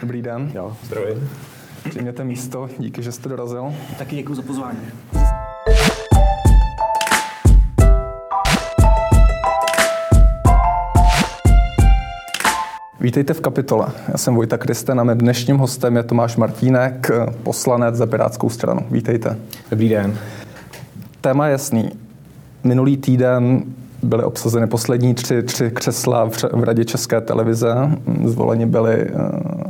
[0.00, 0.50] Dobrý den.
[0.54, 1.28] Jo, zdravím.
[1.88, 3.72] Přijměte místo, díky, že jste dorazil.
[3.98, 4.78] Taky děkuji za pozvání.
[13.00, 13.86] Vítejte v kapitole.
[14.08, 17.10] Já jsem Vojta Kristen a mým dnešním hostem je Tomáš Martínek,
[17.42, 18.80] poslanec za Pirátskou stranu.
[18.90, 19.38] Vítejte.
[19.70, 20.18] Dobrý den.
[21.20, 21.90] Téma je jasný.
[22.64, 23.62] Minulý týden
[24.02, 27.74] byly obsazeny poslední tři, tři křesla v, v Radě České televize.
[28.24, 29.20] Zvoleni byli uh,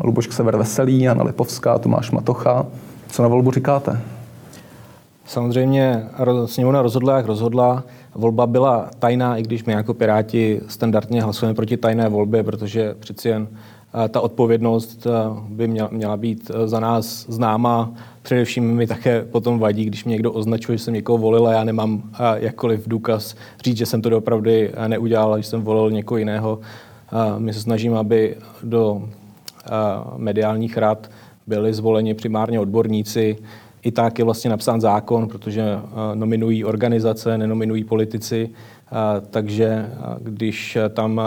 [0.07, 2.67] Luboš Ksever Veselý, Jana Lipovská, Tomáš Matocha.
[3.09, 4.01] Co na volbu říkáte?
[5.25, 6.07] Samozřejmě
[6.45, 7.85] sněmovna rozhodla, jak rozhodla.
[8.15, 13.29] Volba byla tajná, i když my jako Piráti standardně hlasujeme proti tajné volbě, protože přeci
[13.29, 13.49] jen
[14.05, 15.11] eh, ta odpovědnost eh,
[15.49, 17.93] by měla být za nás známa.
[18.23, 21.65] Především mi také potom vadí, když mě někdo označuje, že jsem někoho volil a já
[21.65, 22.03] nemám
[22.35, 24.51] jakkoliv důkaz říct, že jsem to opravdu
[24.87, 26.59] neudělal, že jsem volil někoho jiného.
[27.39, 29.03] My se snažíme, aby do
[30.17, 31.11] mediálních rad
[31.47, 33.37] byli zvoleni primárně odborníci.
[33.83, 35.79] I tak je vlastně napsán zákon, protože
[36.15, 38.51] nominují organizace, nenominují politici.
[39.31, 41.21] Takže když tam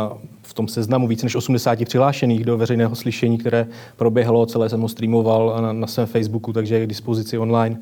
[0.44, 4.88] v tom seznamu více než 80 přihlášených do veřejného slyšení, které proběhlo, celé jsem ho
[4.88, 7.80] streamoval na, na svém Facebooku, takže je k dispozici online.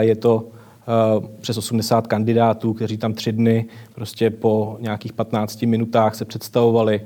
[0.00, 0.48] Je to
[1.40, 7.00] přes 80 kandidátů, kteří tam tři dny prostě po nějakých 15 minutách se představovali.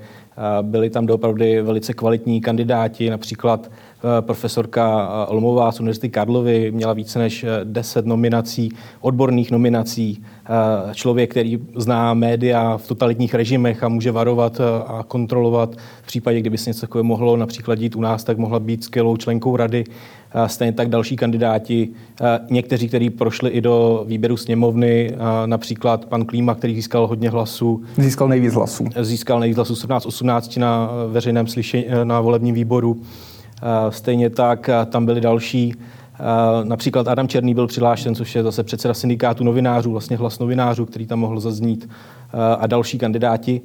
[0.63, 6.93] Byli tam doopravdy velice kvalitní kandidáti, například Eh, profesorka eh, Olmová z Univerzity Karlovy měla
[6.93, 10.23] více než 10 eh, nominací, odborných nominací.
[10.93, 16.59] Člověk, který zná média v totalitních režimech a může varovat a kontrolovat v případě, kdyby
[16.59, 19.85] se něco takové mohlo například dít u nás, tak mohla být skvělou členkou rady.
[20.47, 21.89] Stejně tak další kandidáti,
[22.51, 27.83] někteří, kteří prošli i do výběru sněmovny, například pan Klíma, který získal hodně hlasů.
[27.97, 28.85] Získal nejvíc hlasů.
[29.01, 33.01] Získal nejvíc hlasů 17-18 na veřejném slyšení, na volebním výboru.
[33.91, 35.75] Stejně tak tam byli další,
[36.65, 41.07] například Adam Černý byl přihlášen, což je zase předseda syndikátu novinářů, vlastně hlas novinářů, který
[41.07, 41.89] tam mohl zaznít,
[42.59, 43.61] a další kandidáti.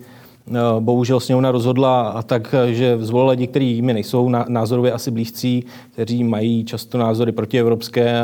[0.80, 6.66] Bohužel sněmovna rozhodla a tak, že zvolila kteří jimi nejsou názorově asi blízcí, kteří mají
[6.66, 8.24] často názory protievropské.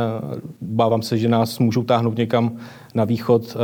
[0.62, 2.52] Bávám se, že nás můžou táhnout někam
[2.94, 3.58] na východ.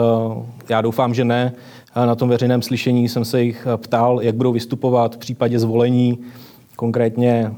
[0.70, 1.54] Já doufám, že ne.
[1.96, 6.20] Na tom veřejném slyšení jsem se jich ptal, jak budou vystupovat v případě zvolení.
[6.76, 7.52] Konkrétně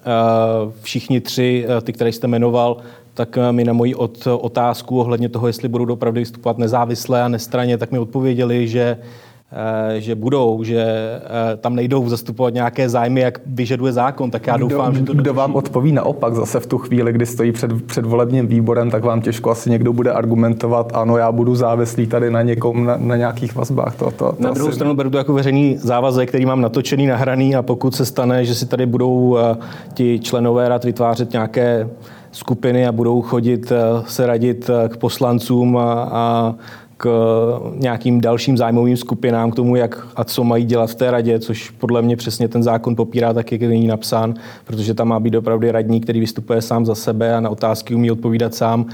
[0.00, 2.76] Eh, všichni tři, eh, ty, které jste jmenoval,
[3.14, 3.94] tak eh, mi na moji
[4.40, 9.29] otázku ohledně toho, jestli budou opravdu vystupovat nezávisle a nestraně, tak mi odpověděli, že Eh,
[9.98, 14.68] že budou, že eh, tam nejdou zastupovat nějaké zájmy, jak vyžaduje zákon, tak já kdo,
[14.68, 15.14] doufám, že to...
[15.14, 19.04] Kdo vám odpoví naopak zase v tu chvíli, kdy stojí před, před volebním výborem, tak
[19.04, 23.16] vám těžko asi někdo bude argumentovat, ano, já budu závislý tady na někom, na, na
[23.16, 23.96] nějakých vazbách.
[23.96, 24.76] To, to, to na druhou asi...
[24.76, 28.54] stranu beru to jako veřejný závazek, který mám natočený, nahraný a pokud se stane, že
[28.54, 29.38] si tady budou uh,
[29.94, 31.88] ti členové rad vytvářet nějaké
[32.32, 33.72] skupiny a budou chodit
[34.06, 36.54] se radit k poslancům a, a
[37.02, 37.08] k
[37.74, 41.70] nějakým dalším zájmovým skupinám, k tomu, jak a co mají dělat v té radě, což
[41.70, 44.34] podle mě přesně ten zákon popírá tak, jak je není napsán,
[44.64, 48.10] protože tam má být opravdu radní, který vystupuje sám za sebe a na otázky umí
[48.10, 48.86] odpovídat sám,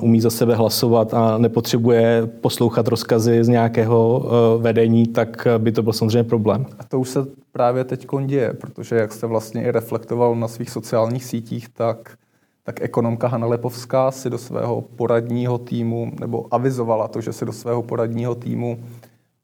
[0.00, 5.82] umí za sebe hlasovat a nepotřebuje poslouchat rozkazy z nějakého e, vedení, tak by to
[5.82, 6.66] byl samozřejmě problém.
[6.78, 10.70] A to už se právě teď děje, protože jak jste vlastně i reflektoval na svých
[10.70, 12.16] sociálních sítích, tak
[12.64, 17.52] tak ekonomka Hanna Lepovská si do svého poradního týmu, nebo avizovala to, že si do
[17.52, 18.78] svého poradního týmu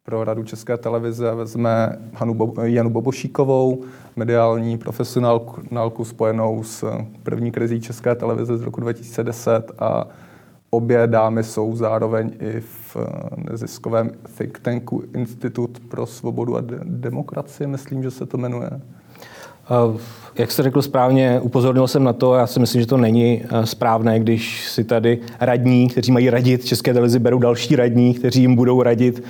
[0.03, 3.83] pro Radu České televize vezme Hanu Bo- Janu Bobošíkovou,
[4.17, 6.93] mediální profesionálku spojenou s
[7.23, 10.07] první krizí České televize z roku 2010 a
[10.71, 12.97] obě dámy jsou zároveň i v
[13.51, 18.71] neziskovém think tanku Institut pro svobodu a de- demokracii, myslím, že se to jmenuje.
[20.39, 23.67] Jak jste řekl správně, upozornil jsem na to, já si myslím, že to není eh,
[23.67, 28.55] správné, když si tady radní, kteří mají radit České televizi, berou další radní, kteří jim
[28.55, 29.23] budou radit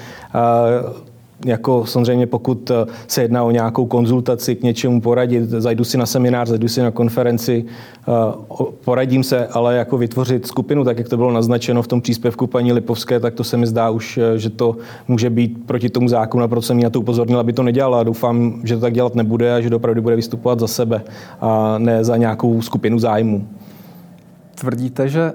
[1.44, 2.74] jako samozřejmě pokud eh,
[3.06, 6.90] se jedná o nějakou konzultaci, k něčemu poradit, zajdu si na seminář, zajdu si na
[6.90, 8.12] konferenci, eh,
[8.84, 12.72] poradím se, ale jako vytvořit skupinu, tak jak to bylo naznačeno v tom příspěvku paní
[12.72, 14.76] Lipovské, tak to se mi zdá už, eh, že to
[15.08, 18.02] může být proti tomu zákonu a proto jsem na to upozornil, aby to nedělala.
[18.02, 21.02] Doufám, že to tak dělat nebude a že opravdu bude vystupovat za sebe
[21.40, 23.48] a ne za nějakou skupinu zájmu.
[24.54, 25.32] Tvrdíte, že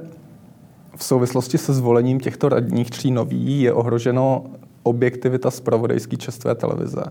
[0.96, 4.44] v souvislosti se zvolením těchto radních tří nový je ohroženo
[4.84, 7.04] objektivita zpravodajské čestvé televize.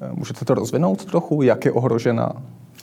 [0.00, 2.32] Eh, můžete to rozvinout trochu, jak je ohrožena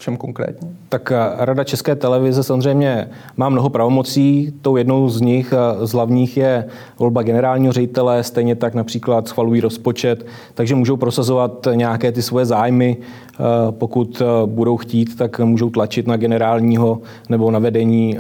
[0.02, 0.70] čem konkrétně?
[0.90, 4.54] Tak eh, Rada České televize samozřejmě má mnoho pravomocí.
[4.62, 6.66] Tou jednou z nich, eh, z hlavních je
[7.00, 12.98] volba generálního ředitele, stejně tak například schvalují rozpočet, takže můžou prosazovat nějaké ty svoje zájmy.
[13.72, 18.18] Pokud budou chtít, tak můžou tlačit na generálního nebo na vedení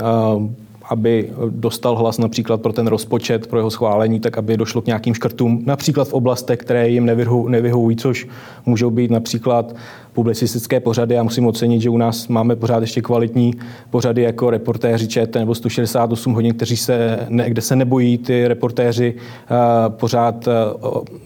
[0.89, 5.13] aby dostal hlas například pro ten rozpočet, pro jeho schválení, tak aby došlo k nějakým
[5.13, 7.05] škrtům, například v oblastech, které jim
[7.47, 8.27] nevyhovují, což
[8.65, 9.75] můžou být například
[10.13, 11.15] publicistické pořady.
[11.15, 13.53] Já musím ocenit, že u nás máme pořád ještě kvalitní
[13.89, 19.13] pořady jako reportéři ČT nebo 168 hodin, kteří se, ne, kde se nebojí ty reportéři
[19.13, 20.53] uh, pořád uh,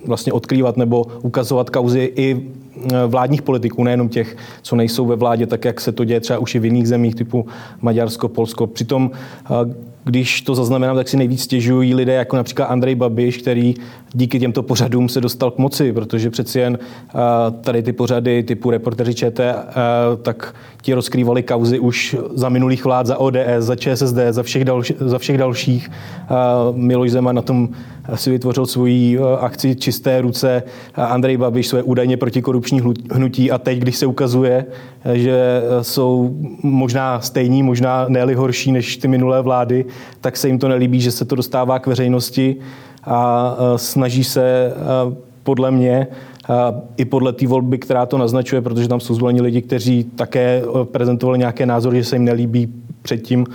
[0.06, 2.52] vlastně odkrývat nebo ukazovat kauzy i
[3.08, 6.56] vládních politiků, nejenom těch, co nejsou ve vládě, tak jak se to děje třeba už
[6.56, 7.46] i v jiných zemích typu
[7.82, 8.68] Maďarsko, Polsko.
[8.68, 9.12] Přitom
[10.04, 13.76] když to zaznamenám, tak si nejvíc stěžují lidé jako například Andrej Babiš, který
[14.14, 16.80] díky těmto pořadům se dostal k moci, protože přeci jen
[17.62, 19.56] tady ty pořady typu reporteři ČT,
[20.22, 24.96] tak ti rozkrývali kauzy už za minulých vlád, za ODS, za ČSSD, za všech, dalši,
[25.00, 25.92] za všech dalších.
[26.72, 27.70] Miloš Zeman na tom
[28.16, 30.64] si vytvořil svoji akci Čisté ruce,
[30.96, 32.82] Andrej Babiš své údajně protikorupční
[33.12, 34.66] hnutí a teď, když se ukazuje,
[35.14, 39.86] že jsou možná stejní, možná ne horší než ty minulé vlády,
[40.22, 42.56] tak se jim to nelíbí, že se to dostává k veřejnosti
[43.04, 44.74] a snaží se
[45.44, 46.08] podle mě
[46.98, 51.40] i podle té volby, která to naznačuje, protože tam jsou zvoleni lidi, kteří také prezentovali
[51.40, 53.46] nějaké názory, že se jim nelíbí předtím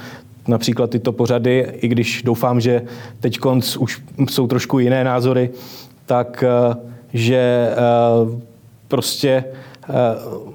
[0.50, 2.82] například tyto pořady, i když doufám, že
[3.20, 5.50] teď konc už jsou trošku jiné názory,
[6.06, 6.44] tak
[7.12, 7.70] že
[8.88, 9.44] prostě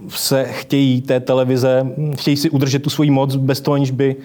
[0.10, 4.16] se chtějí té televize, chtějí si udržet tu svoji moc bez toho, aniž by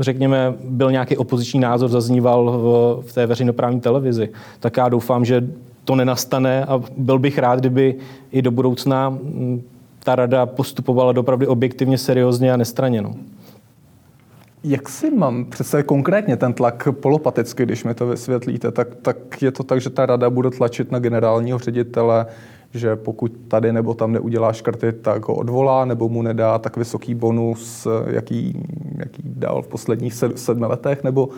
[0.00, 4.28] řekněme, byl nějaký opoziční názor, zazníval v, v té veřejnoprávní televizi.
[4.60, 5.48] Tak já doufám, že
[5.84, 7.94] to nenastane a byl bych rád, kdyby
[8.32, 9.62] i do budoucna mm,
[10.04, 13.14] ta rada postupovala dopravdy objektivně, seriózně a nestraněno.
[14.64, 18.70] Jak si mám představit konkrétně ten tlak polopaticky, když mi to vysvětlíte?
[18.70, 22.26] Tak, tak je to tak, že ta rada bude tlačit na generálního ředitele,
[22.74, 27.14] že pokud tady nebo tam neudělá škrty, tak ho odvolá nebo mu nedá tak vysoký
[27.14, 28.62] bonus, jaký,
[28.98, 31.28] jaký dal v posledních sedmi letech, nebo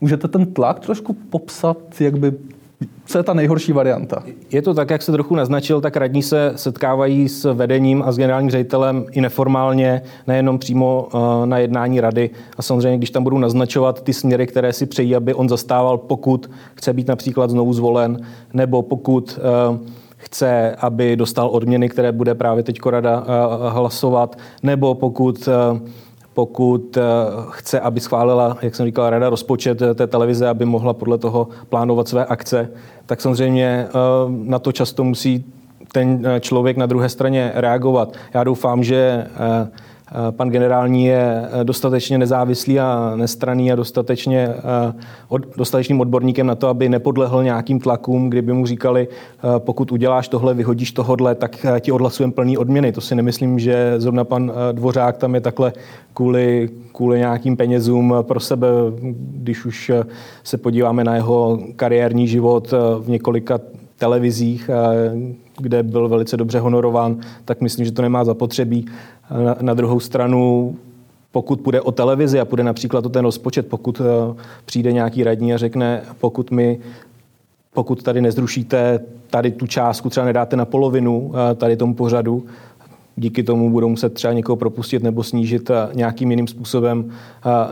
[0.00, 2.32] můžete ten tlak trošku popsat, jak by
[3.06, 4.22] co je ta nejhorší varianta?
[4.50, 8.16] Je to tak, jak se trochu naznačil, tak radní se setkávají s vedením a s
[8.16, 12.30] generálním ředitelem i neformálně, nejenom přímo eh, na jednání rady.
[12.56, 16.50] A samozřejmě, když tam budou naznačovat ty směry, které si přejí, aby on zastával, pokud
[16.74, 18.20] chce být například znovu zvolen,
[18.52, 19.38] nebo pokud
[19.70, 19.76] uh,
[20.24, 25.80] chce, aby dostal odměny, které bude právě teď rada eh, hlasovat, nebo pokud eh,
[26.34, 27.02] pokud eh,
[27.50, 32.08] chce, aby schválila, jak jsem říkal, rada rozpočet té televize, aby mohla podle toho plánovat
[32.08, 32.68] své akce,
[33.06, 33.86] tak samozřejmě
[34.28, 35.44] na to často musí
[35.92, 38.12] ten člověk na druhé straně reagovat.
[38.34, 39.68] Já doufám, že Eh,
[40.30, 46.68] pan generální je eh, dostatečně nezávislý a nestraný a dostatečně, eh, dostatečným odborníkem na to,
[46.68, 49.08] aby nepodlehl nějakým tlakům, kdyby mu říkali,
[49.58, 52.92] pokud uděláš tohle, vyhodíš tohodle, tak ti odhlasujeme plný odměny.
[52.92, 55.72] To si nemyslím, že zrovna pan Dvořák tam je takhle
[56.14, 58.68] kvůli, kvůli nějakým penězům pro sebe,
[59.16, 59.90] když už
[60.44, 63.60] se podíváme na jeho kariérní život v několika
[63.98, 64.70] televizích,
[65.58, 68.86] kde byl velice dobře honorován, tak myslím, že to nemá zapotřebí.
[69.44, 70.76] Na, na druhou stranu,
[71.32, 74.34] pokud půjde o televizi a půjde například o ten rozpočet, pokud eh,
[74.64, 76.78] přijde nějaký radní a řekne, pokud mi
[77.74, 82.46] pokud tady nezrušíte tady tu částku, třeba nedáte na polovinu eh, tady tomu pořadu,
[83.16, 87.10] díky tomu budou muset třeba někoho propustit nebo snížit eh, nějakým jiným způsobem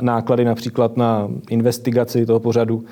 [0.00, 2.84] náklady například na investigaci toho pořadu,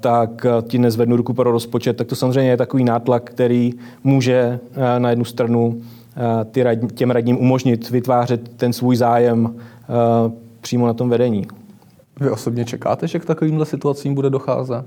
[0.00, 3.72] tak ti nezvednu ruku pro rozpočet, tak to samozřejmě je takový nátlak, který
[4.04, 4.60] může
[4.98, 5.80] na jednu stranu
[6.94, 9.54] těm radním umožnit vytvářet ten svůj zájem
[10.60, 11.46] přímo na tom vedení.
[12.20, 14.86] Vy osobně čekáte, že k takovýmhle situacím bude docházet?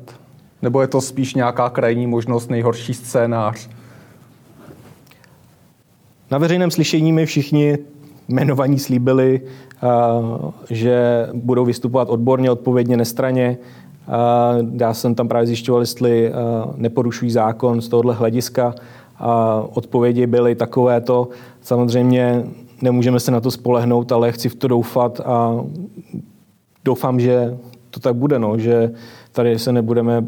[0.62, 3.70] Nebo je to spíš nějaká krajní možnost, nejhorší scénář?
[6.32, 7.78] Na veřejném slyšení mi všichni
[8.28, 9.42] jmenovaní slíbili,
[10.70, 13.58] že budou vystupovat odborně, odpovědně, nestraně.
[14.80, 16.32] Já jsem tam právě zjišťoval, jestli
[16.76, 18.76] neporušují zákon z tohohle hlediska
[19.18, 21.28] a odpovědi byly takovéto.
[21.62, 22.44] Samozřejmě
[22.82, 25.64] nemůžeme se na to spolehnout, ale chci v to doufat a
[26.86, 27.58] doufám, že
[27.90, 28.92] to tak bude, no, že
[29.32, 30.26] tady se nebudeme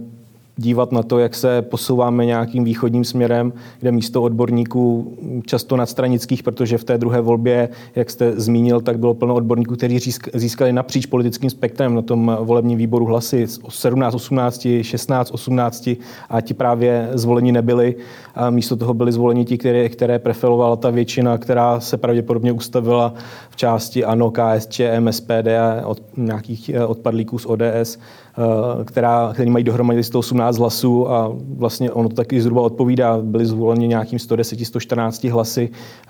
[0.57, 6.77] dívat na to, jak se posouváme nějakým východním směrem, kde místo odborníků často nadstranických, protože
[6.77, 11.49] v té druhé volbě, jak jste zmínil, tak bylo plno odborníků, kteří získali napříč politickým
[11.49, 15.89] spektrem na tom volebním výboru hlasy 17, 18, 16, 18
[16.29, 17.95] a ti právě zvoleni nebyli.
[18.35, 23.13] A místo toho byli zvoleni ti, které, které preferovala ta většina, která se pravděpodobně ustavila
[23.49, 27.97] v části ANO, KSČ, MSPD a od nějakých eh, odpadlíků z ODS.
[28.37, 33.17] Eh, která, který mají dohromady 118 hlasů a vlastně ono to taky zhruba odpovídá.
[33.21, 35.69] Byli zvoleni nějakým 110-114 hlasy,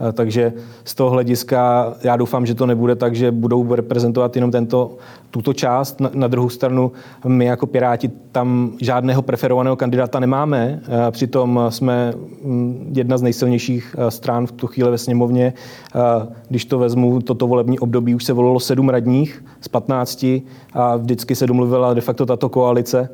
[0.09, 0.53] eh, takže
[0.83, 4.97] z toho hlediska já doufám, že to nebude tak, že budou reprezentovat jenom tento,
[5.33, 5.99] tuto část.
[5.99, 6.91] Na, na druhou stranu
[7.27, 10.81] my jako Piráti tam žádného preferovaného kandidáta nemáme.
[10.83, 12.13] Eh, přitom jsme
[12.43, 15.53] mm, jedna z nejsilnějších stran v tu chvíli ve sněmovně.
[16.49, 20.25] Když to vezmu, toto volební období už se volilo sedm radních z 15
[20.73, 23.09] a vždycky se domluvila de facto tato koalice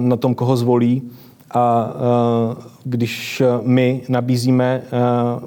[0.00, 1.02] na tom, koho zvolí.
[1.50, 4.98] A eh, když my nabízíme eh,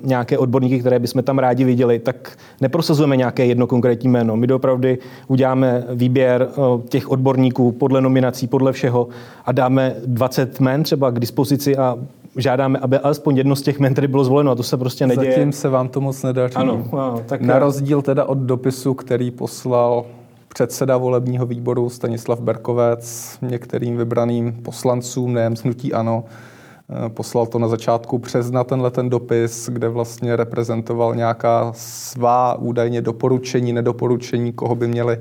[0.04, 4.38] nějaké odborníky, které bychom tam rádi viděli, tak neprosazujeme nějaké jedno konkrétní jméno.
[4.38, 4.88] My opravdu
[5.28, 6.48] uděláme výběr
[6.90, 9.08] těch odborníků podle nominací, podle všeho
[9.46, 11.98] a dáme 20 jmén třeba k dispozici a
[12.38, 15.32] žádáme, aby alespoň jedno z těch men tady bylo zvoleno a to se prostě neděje.
[15.32, 16.56] Zatím se vám to moc nedaří.
[16.56, 20.06] Ano, ano tak Na rozdíl teda od dopisu, který poslal
[20.54, 27.60] předseda volebního výboru Stanislav Berkovec některým vybraným poslancům, nejen z hnutí ANO, eh, poslal to
[27.60, 34.76] na začátku března tenhle ten dopis, kde vlastně reprezentoval nějaká svá údajně doporučení, nedoporučení, koho
[34.76, 35.18] by měli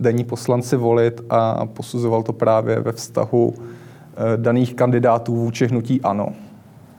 [0.00, 6.28] denní poslanci volit a posuzoval to právě ve vztahu eh, daných kandidátů vůči hnutí ANO.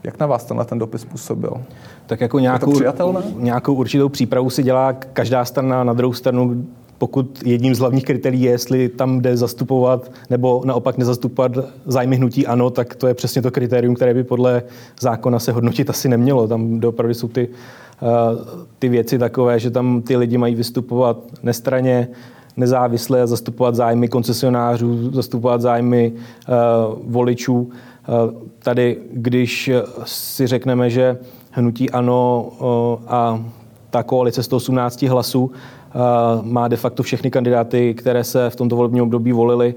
[0.04, 1.62] Jak na vás tenhle ten dopis působil?
[2.06, 2.72] Tak jako nějakou,
[3.36, 6.66] nějakou určitou přípravu si dělá každá strana, na druhou stranu
[6.98, 11.52] pokud jedním z hlavních kritérií je, jestli tam jde zastupovat nebo naopak nezastupovat
[11.86, 14.62] zájmy hnutí ano, tak to je přesně to kritérium, které by podle
[15.00, 16.48] zákona se hodnotit asi nemělo.
[16.48, 18.08] Tam opravdu jsou ty, uh,
[18.78, 22.08] ty věci takové, že tam ty lidi mají vystupovat nestraně,
[22.56, 26.54] nezávisle a zastupovat zájmy koncesionářů, zastupovat zájmy uh,
[27.06, 27.60] voličů.
[27.60, 27.70] Uh,
[28.58, 29.70] tady, když
[30.04, 31.18] si řekneme, že
[31.50, 32.48] hnutí ano
[33.06, 33.44] a
[33.90, 35.50] ta koalice 118 hlasů
[36.42, 39.74] má de facto všechny kandidáty, které se v tomto volebním období volily,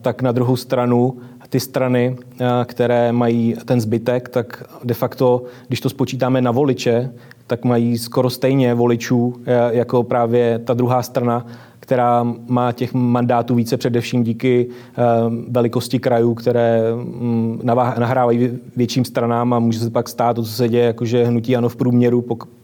[0.00, 1.16] tak na druhou stranu
[1.48, 2.16] ty strany,
[2.64, 7.12] které mají ten zbytek, tak de facto, když to spočítáme na voliče,
[7.46, 9.34] tak mají skoro stejně voličů
[9.70, 11.46] jako právě ta druhá strana,
[11.80, 14.66] která má těch mandátů více především díky
[15.48, 17.60] velikosti krajů, které mm,
[17.98, 21.68] nahrávají větším stranám a může se pak stát to, co se děje, jakože hnutí ano
[21.68, 22.22] v průměru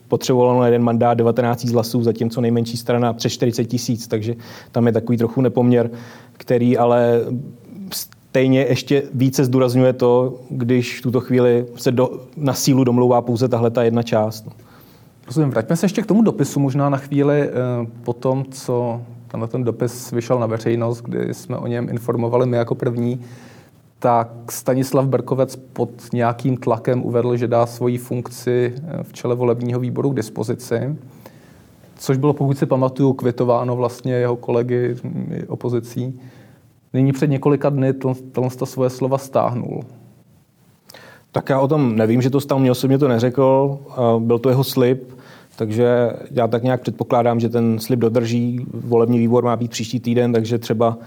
[0.09, 4.35] potřebovalo na jeden mandát 19 hlasů, zatímco nejmenší strana přes 40 tisíc, takže
[4.73, 5.91] tam je takový trochu nepoměr,
[6.33, 7.21] který ale
[7.93, 13.49] stejně ještě více zdůrazňuje to, když v tuto chvíli se do, na sílu domlouvá pouze
[13.49, 14.49] tahle ta jedna část.
[15.27, 15.51] Rozumím.
[15.51, 17.53] Vraťme se ještě k tomu dopisu možná na chvíli eh,
[18.05, 22.57] po tom, co tenhle ten dopis vyšel na veřejnost, kdy jsme o něm informovali my
[22.57, 23.21] jako první
[23.99, 29.81] tak Stanislav Berkovec pod nějakým tlakem uvedl, že dá svoji funkci eh, v čele volebního
[29.81, 30.97] výboru k dispozici,
[31.99, 34.97] což bylo, pokud si pamatuju, kvitováno vlastně jeho kolegy
[35.49, 36.21] opozicí.
[36.93, 37.93] Nyní před několika dny
[38.33, 39.85] tohle svoje slova stáhnul.
[41.33, 43.79] Tak já o tom nevím, že to stál, mě osobně to neřekl,
[44.19, 45.13] byl to jeho slib,
[45.57, 48.67] takže já tak nějak předpokládám, že ten slib dodrží.
[48.75, 50.99] Volební výbor má být příští týden, takže třeba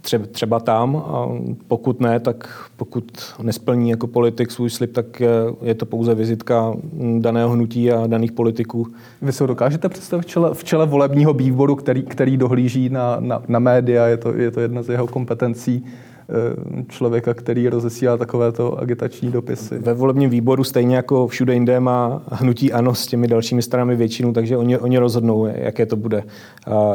[0.00, 0.96] třeba, třeba tam.
[0.96, 1.28] A
[1.68, 3.04] pokud ne, tak pokud
[3.42, 5.30] nesplní jako politik svůj slib, tak je,
[5.62, 6.74] je to pouze vizitka
[7.18, 8.86] daného hnutí a daných politiků.
[9.22, 13.16] Vy se ho dokážete představit v čele, v čele volebního výboru, který, který dohlíží na,
[13.20, 18.16] na, na média, je to, je to jedna z jeho kompetencí eh, člověka, který rozesílá
[18.16, 19.78] takovéto agitační dopisy.
[19.78, 24.32] Ve volebním výboru stejně jako všude jinde má hnutí ANO s těmi dalšími stranami většinu,
[24.32, 26.22] takže oni, oni rozhodnou, jaké to bude.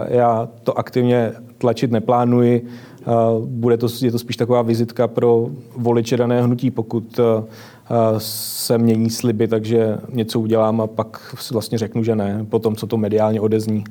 [0.08, 2.68] Já to aktivně tlačit neplánuji.
[3.46, 5.48] Bude to, je to spíš taková vizitka pro
[5.78, 7.20] voliče dané hnutí, pokud
[8.18, 12.88] se mění sliby, takže něco udělám a pak vlastně řeknu, že ne, po tom, co
[12.88, 13.84] to mediálně odezní.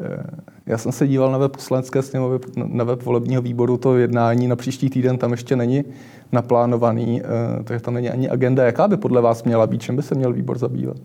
[0.00, 0.22] Eh,
[0.66, 4.56] já jsem se díval na web poslanecké sněmovy, na web volebního výboru, to jednání na
[4.56, 5.84] příští týden tam ještě není
[6.32, 8.64] naplánovaný, eh, takže tam není ani agenda.
[8.64, 9.82] Jaká by podle vás měla být?
[9.82, 10.96] Čem by se měl výbor zabývat?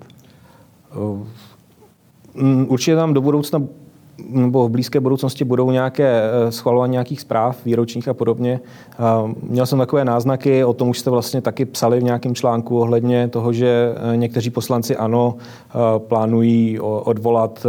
[2.34, 3.62] Mm, určitě tam do budoucna
[4.30, 8.60] nebo v blízké budoucnosti budou nějaké eh, schvalování nějakých zpráv výročních a podobně.
[9.44, 13.28] Měl jsem takové náznaky, o tom už jste vlastně taky psali v nějakém článku ohledně
[13.28, 17.66] toho, že eh, někteří poslanci ano eh, plánují odvolat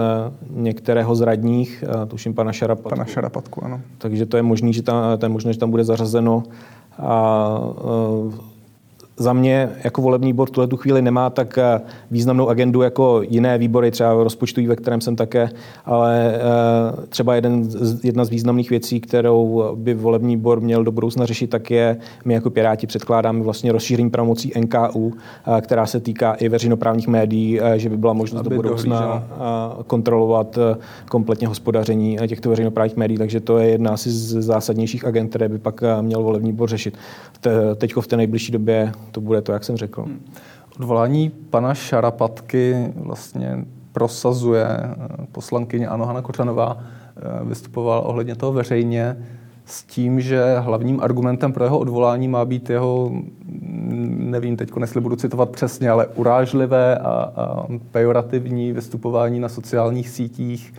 [0.51, 2.89] některého z radních, tuším pana Šarapatku.
[2.89, 3.81] Pana Šarapatku, ano.
[3.99, 6.43] Takže to je možné, že tam, to je možné, že tam bude zařazeno
[6.99, 7.59] a
[9.17, 13.59] za mě jako volební v tuhle tu chvíli nemá tak eh, významnou agendu jako jiné
[13.59, 15.49] výbory, třeba rozpočtový, ve kterém jsem také,
[15.85, 16.41] ale eh,
[17.09, 17.69] třeba jeden,
[18.05, 22.35] jedna z významných věcí, kterou by volební výbor měl do budoucna řešit, tak je, my
[22.35, 27.89] jako Piráti předkládáme vlastně rozšíření pravomocí NKU, eh, která se týká i veřejnoprávních médií, že
[27.89, 29.85] by byla možnost Aby do budoucna dohlížel.
[29.87, 30.59] kontrolovat
[31.09, 35.59] kompletně hospodaření těchto veřejnoprávních médií, takže to je jedna asi z zásadnějších agent, které by
[35.59, 36.95] pak měl volební výbor řešit.
[37.77, 40.03] Teď v té nejbližší době to bude to, jak jsem řekl.
[40.03, 40.21] Hmm.
[40.77, 44.97] Odvolání pana Šarapatky vlastně prosazuje eh,
[45.33, 49.17] poslankyně Ano Hana Kočanová, eh, vystupoval ohledně toho veřejně
[49.65, 55.01] s tím, že hlavním argumentem pro jeho odvolání má být jeho, mm, nevím teď, jestli
[55.01, 60.75] budu citovat přesně, ale urážlivé a, a pejorativní vystupování na sociálních sítích.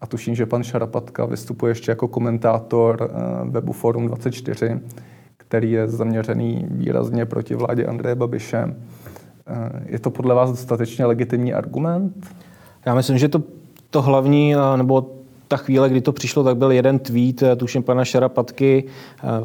[0.00, 4.80] A tuším, že pan Šarapatka vystupuje ještě jako komentátor eh, webu Forum 24
[5.48, 8.74] který je zaměřený výrazně proti vládě Andreje Babiše.
[9.46, 12.26] Eh, je to podle vás dostatečně legitimní argument?
[12.86, 13.42] Já myslím, že to,
[13.90, 15.10] to hlavní, eh, nebo
[15.48, 18.84] ta chvíle, kdy to přišlo, tak byl jeden tweet, eh, tuším pana Šarapatky,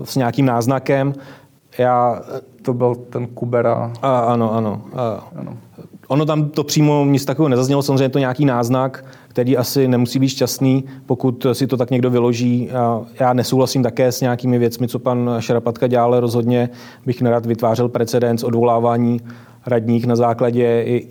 [0.04, 1.14] s nějakým náznakem.
[1.78, 2.22] Já,
[2.62, 3.94] to byl ten Kubera.
[4.02, 4.82] A, ano, ano.
[4.94, 5.58] A, ano.
[6.08, 10.20] Ono tam to přímo nic takového nezaznělo, samozřejmě je to nějaký náznak, který asi nemusí
[10.20, 12.70] být šťastný, pokud si to tak někdo vyloží.
[13.20, 16.70] Já nesouhlasím také s nějakými věcmi, co pan Šarapatka dělal, ale rozhodně
[17.06, 19.22] bych nerad vytvářel precedens odvolávání
[19.66, 20.64] radních na základě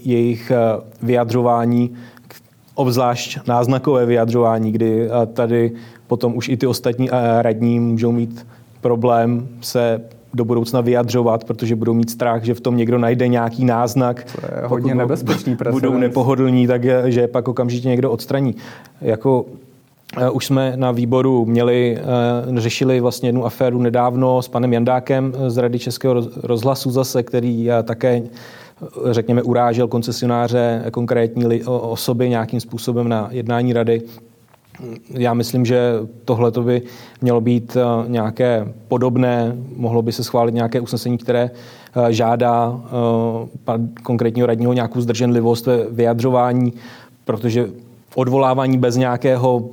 [0.05, 0.57] jejich eh,
[1.03, 1.91] vyjadřování,
[2.75, 5.73] obzvlášť náznakové vyjadřování, kdy eh, tady
[6.07, 8.47] potom už i ty ostatní eh, radní můžou mít
[8.81, 10.01] problém se
[10.35, 14.25] do budoucna vyjadřovat, protože budou mít strach, že v tom někdo najde nějaký náznak.
[14.25, 15.83] To je hodně nebezpečný precedens.
[15.83, 18.55] Budou nepohodlní, tak je, že pak okamžitě někdo odstraní.
[19.01, 19.47] Jako
[20.17, 25.33] eh, už jsme na výboru měli, eh, řešili vlastně jednu aféru nedávno s panem Jandákem
[25.47, 28.23] z Rady Českého rozhlasu zase, který eh, také
[29.11, 34.03] řekněme, urážel koncesionáře konkrétní osoby nějakým způsobem na jednání rady
[35.11, 35.93] já myslím, že
[36.25, 36.83] tohle by
[37.21, 42.81] mělo být eh, nějaké podobné, mohlo by se schválit nějaké usnesení, které eh, žádá
[43.69, 46.73] eh, konkrétního radního nějakou zdrženlivost ve vyjadřování,
[47.25, 47.69] protože
[48.15, 49.71] odvolávání bez nějakého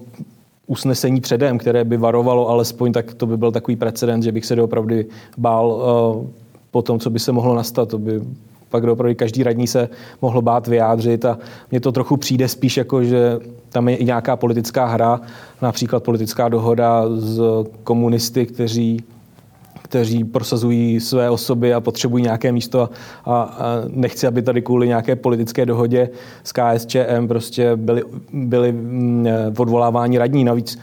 [0.68, 4.56] usnesení předem, které by varovalo alespoň, tak to by byl takový precedent, že bych se
[4.56, 5.06] doopravdy
[5.38, 5.84] bál
[6.72, 7.90] po tom, co by se mohlo nastat.
[7.90, 8.22] To by
[8.70, 9.90] pak opravdu každý radní se
[10.22, 11.38] mohl bát vyjádřit a
[11.72, 13.40] mně to trochu přijde spíš jako, že
[13.70, 15.22] tam je i nějaká politická hra,
[15.62, 17.42] například politická dohoda s
[17.84, 19.04] komunisty, kteří
[19.90, 22.90] kteří prosazují své osoby a potřebují nějaké místo a,
[23.26, 26.10] a nechci, aby tady kvůli nějaké politické dohodě
[26.44, 28.04] s KSČM prostě byli,
[28.34, 29.28] byli mm,
[29.58, 30.44] odvolávání radní.
[30.44, 30.80] Navíc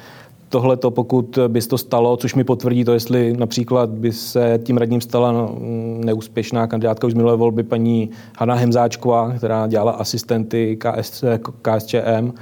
[0.48, 4.76] tohle to, pokud by to stalo, což mi potvrdí to, jestli například by se tím
[4.76, 5.56] radním stala no,
[6.04, 11.24] neúspěšná kandidátka už z minulé volby paní Hanna Hemzáčková, která dělala asistenty KS,
[11.62, 12.32] KSČM,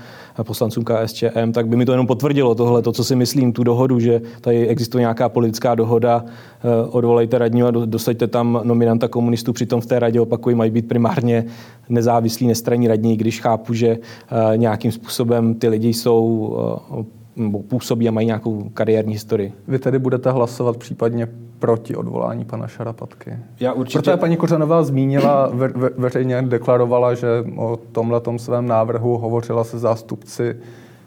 [0.42, 4.00] poslancům KSČM, tak by mi to jenom potvrdilo tohle, to, co si myslím, tu dohodu,
[4.00, 9.80] že tady existuje nějaká politická dohoda, eh, odvolejte radního a dosaďte tam nominanta komunistů, přitom
[9.80, 11.44] v té radě opakují, mají být primárně
[11.88, 16.56] nezávislí, nestraní radní, když chápu, že eh, nějakým způsobem ty lidi jsou
[17.00, 19.52] eh, nebo působí a mají nějakou kariérní historii.
[19.68, 23.38] Vy tedy budete hlasovat případně proti odvolání pana Šarapatky?
[23.60, 23.98] Já určitě...
[23.98, 29.78] Protože paní Kořanová zmínila, ve, ve, veřejně deklarovala, že o tomhle svém návrhu hovořila se
[29.78, 30.56] zástupci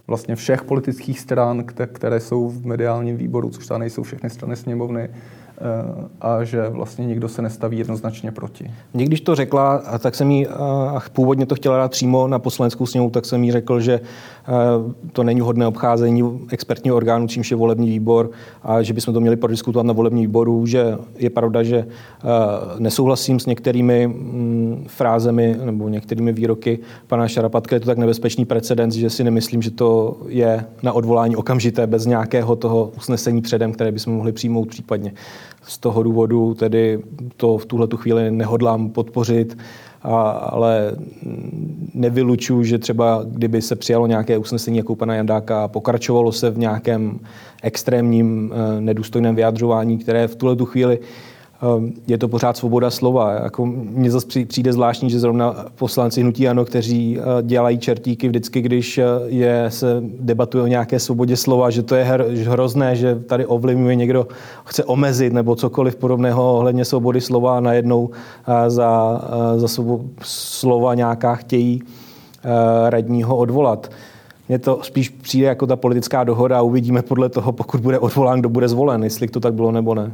[0.08, 1.64] vlastně všech politických stran,
[1.94, 5.10] které jsou v mediálním výboru, což tam nejsou všechny strany sněmovny,
[6.22, 8.72] a že vlastně nikdo se nestaví jednoznačně proti.
[8.94, 12.86] Mě když to řekla, tak jsem jí, a původně to chtěla dát přímo na poslaneckou
[12.86, 14.52] sněmu, tak jsem jí řekl, že eh,
[15.12, 18.30] to není hodné obcházení expertního orgánu, čímž je volební výbor
[18.64, 22.26] a že bychom to měli prodiskutovat na volební výboru, že je pravda, že eh,
[22.80, 27.76] nesouhlasím s některými mm, frázemi nebo některými výroky pana Šarapatka.
[27.76, 32.06] Je to tak nebezpečný precedens, že si nemyslím, že to je na odvolání okamžité bez
[32.06, 35.14] nějakého toho usnesení předem, které bychom mohli přijmout případně.
[35.68, 37.00] Z toho důvodu tedy
[37.38, 39.58] to v tuhle tu chvíli nehodlám podpořit,
[40.02, 40.96] a, ale
[41.94, 46.58] nevylučuju, že třeba kdyby se přijalo nějaké usnesení jako pana Jandáka a pokračovalo se v
[46.58, 47.20] nějakém
[47.64, 51.00] extrémním eh, nedůstojném vyjadřování, které v tuhle tu chvíli
[52.08, 53.32] je to pořád svoboda slova.
[53.32, 58.62] Jako mně zase přijde zvláštní, že zrovna poslanci Hnutí Ano, kteří eh, dělají čertíky vždycky,
[58.62, 62.04] když eh, je, se debatuje o nějaké svobodě slova, že to je
[62.48, 64.28] hrozné, že tady ovlivňuje někdo,
[64.66, 68.10] chce omezit nebo cokoliv podobného ohledně svobody slova a najednou
[68.48, 69.22] eh, za,
[69.56, 69.68] za
[70.22, 71.82] slova nějaká chtějí
[72.90, 73.92] radního odvolat.
[74.50, 78.40] Mně to spíš přijde jako ta politická dohoda a uvidíme podle toho, pokud bude odvolán,
[78.40, 80.12] kdo bude zvolen, jestli to tak bylo nebo ne.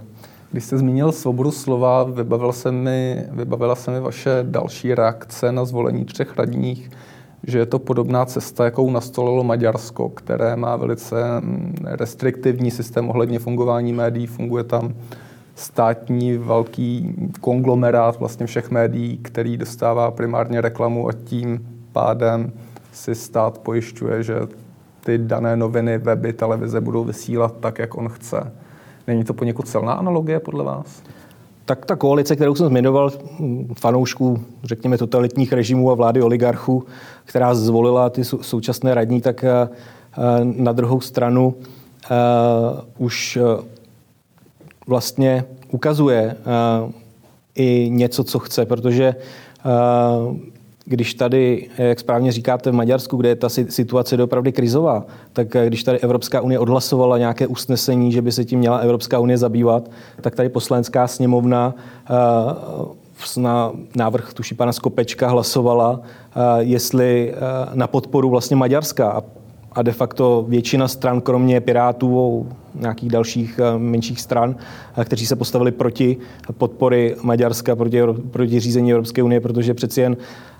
[0.53, 5.65] Když jste zmínil svobodu slova, vybavil se mi, vybavila se mi vaše další reakce na
[5.65, 6.89] zvolení třech radních,
[7.43, 13.39] že je to podobná cesta, jakou nastolilo Maďarsko, které má velice mm, restriktivní systém ohledně
[13.39, 14.27] fungování médií.
[14.27, 14.93] Funguje tam
[15.55, 22.51] státní velký konglomerát vlastně všech médií, který dostává primárně reklamu a tím pádem
[22.91, 24.35] si stát pojišťuje, že
[25.05, 28.51] ty dané noviny, weby, televize budou vysílat tak, jak on chce.
[29.07, 31.03] Není to poněkud silná analogie podle vás?
[31.65, 33.11] Tak ta koalice, kterou jsem zmiňoval,
[33.79, 36.85] fanoušků, řekněme, totalitních režimů a vlády oligarchů,
[37.25, 39.69] která zvolila ty současné radní, tak eh,
[40.43, 43.63] na druhou stranu uh, už eh,
[44.87, 46.35] vlastně ukazuje
[47.55, 49.15] i něco, co chce, protože
[50.85, 55.67] když tady, jak správně říkáte, v Maďarsku, kde je ta situace opravdu krizová, tak eh,
[55.67, 59.89] když tady Evropská unie odhlasovala nějaké usnesení, že by se tím měla Evropská unie zabývat,
[60.21, 61.75] tak tady poslanecká sněmovna
[62.09, 62.13] eh,
[63.37, 67.33] na návrh tuší pana Skopečka hlasovala, eh, jestli
[67.73, 69.23] na podporu vlastně Maďarska.
[69.75, 74.55] A de facto většina stran, kromě Pirátů, nějakých dalších menších stran,
[75.03, 76.17] kteří se postavili proti
[76.57, 80.52] podpory Maďarska, proti, proti řízení Evropské unie, protože přeci jen Eh,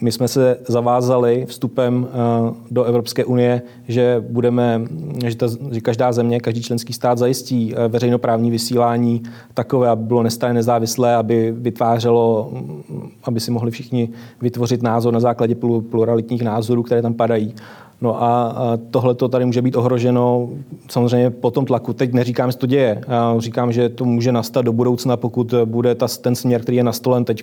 [0.00, 4.82] my jsme se zavázali vstupem eh, do Evropské unie, že budeme,
[5.26, 9.22] že, ta, že každá země, každý členský stát zajistí eh, veřejnoprávní vysílání
[9.54, 14.08] takové, aby bylo nestranně nezávislé, aby vytvářelo, mm, aby si mohli všichni
[14.40, 15.54] vytvořit názor na základě
[15.90, 17.54] pluralitních názorů, které tam padají.
[18.02, 18.54] No a
[18.90, 20.48] tohle to tady může být ohroženo
[20.90, 21.92] samozřejmě po tom tlaku.
[21.92, 23.00] Teď neříkám, že to děje.
[23.38, 27.24] Říkám, že to může nastat do budoucna, pokud bude ta, ten směr, který je nastolen
[27.24, 27.42] teď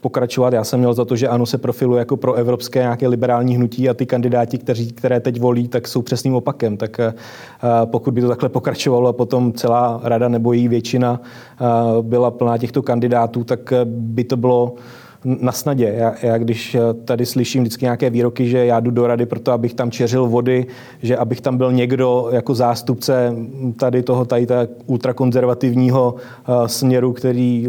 [0.00, 0.52] pokračovat.
[0.52, 3.88] Já jsem měl za to, že ano se profiluje jako pro evropské nějaké liberální hnutí
[3.88, 6.76] a ty kandidáti, kteří, které teď volí, tak jsou přesným opakem.
[6.76, 7.00] Tak
[7.84, 11.20] pokud by to takhle pokračovalo a potom celá rada nebo její většina
[12.02, 14.74] byla plná těchto kandidátů, tak by to bylo
[15.24, 15.94] na snadě.
[15.96, 19.52] Já, já když eh, tady slyším vždycky nějaké výroky, že já jdu do rady proto,
[19.52, 20.66] abych tam čeřil vody,
[21.02, 23.34] že abych tam byl někdo jako zástupce
[23.76, 27.68] tady toho, tady ta ultrakonzervativního uh, směru, který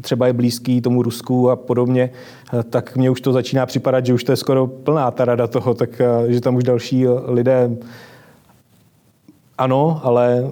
[0.00, 2.10] třeba je blízký tomu Rusku a podobně,
[2.54, 5.46] uh, tak mně už to začíná připadat, že už to je skoro plná ta rada
[5.46, 7.76] toho, tak že tam už další lidé
[9.58, 10.50] ano, ale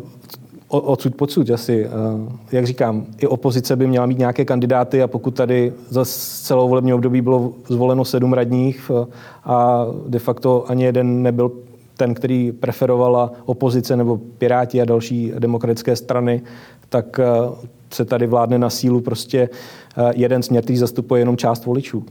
[0.71, 1.87] odsud pocud asi.
[2.53, 6.05] Jak říkám, i opozice by měla mít nějaké kandidáty a pokud tady za
[6.45, 8.91] celou volební období bylo zvoleno sedm radních
[9.45, 11.53] a de facto ani jeden nebyl
[11.97, 16.43] ten, který preferovala opozice nebo Piráti a další demokratické strany,
[16.89, 17.21] tak
[17.93, 19.49] se tady vládne na sílu prostě
[20.15, 22.05] jeden směr, který zastupuje jenom část voličů.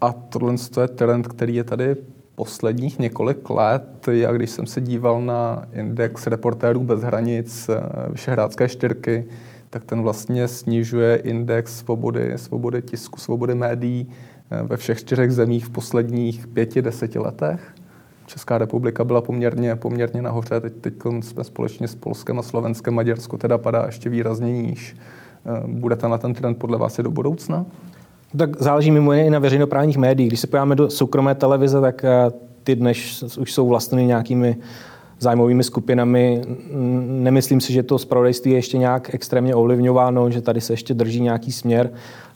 [0.00, 1.96] A tohle je trend, který je tady
[2.34, 8.68] posledních několik let, já když jsem se díval na index reportérů bez hranic eh, Vyšehrádské
[8.68, 9.24] čtyřky,
[9.70, 14.08] tak ten vlastně snižuje index svobody, svobody tisku, svobody médií
[14.50, 17.74] eh, ve všech čtyřech zemích v posledních pěti, deseti letech.
[18.26, 23.38] Česká republika byla poměrně, poměrně nahoře, teď, teď jsme společně s Polskem a Slovenskem, Maďarsko
[23.38, 24.96] teda padá ještě výrazně níž.
[25.46, 27.66] Eh, bude na ten trend podle vás i do budoucna?
[28.36, 30.30] Tak záleží mimo jiné i na veřejnoprávních médiích.
[30.30, 32.30] Když se podíváme do soukromé televize, tak eh,
[32.62, 34.56] ty dnes už jsou vlastněny nějakými
[35.18, 36.42] zájmovými skupinami.
[37.06, 41.20] Nemyslím si, že to zpravodajství je ještě nějak extrémně ovlivňováno, že tady se ještě drží
[41.20, 41.90] nějaký směr.